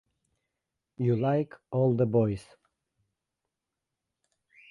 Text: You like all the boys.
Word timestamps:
You 0.97 1.15
like 1.15 1.53
all 1.69 1.93
the 1.93 2.07
boys. 2.07 2.43